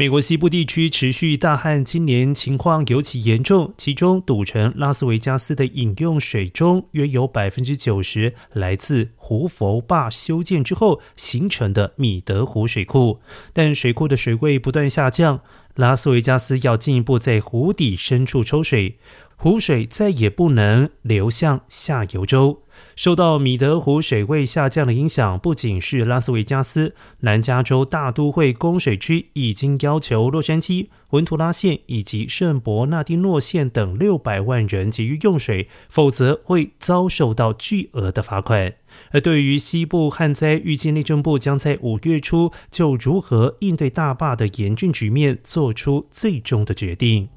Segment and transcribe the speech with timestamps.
[0.00, 3.74] 美国西部地区持续大旱，今年情况尤其严重。
[3.76, 13.20] 其中，赌城拉斯维加斯的饮用水中约有百分之九十来自胡佛坝修建之后形成的米德湖水库，
[13.52, 15.42] 但水库的水位不断下降，
[15.74, 18.98] 拉斯维加斯要进一步在湖底深处抽水。
[19.36, 22.62] 湖水再也不能流向下游州。
[22.94, 38.74] 受到米德湖水位下降的影响，不仅是拉斯维加斯，南加州大都会供水区已经要求洛杉矶、文图拉县以及圣伯纳丁诺县等六百万人节约用水，否则会遭受到巨额的罚款。
[39.10, 47.28] 而对于西部旱灾，预计内政部将在五月初就如何应对大坝的严峻局面做出最终的决定。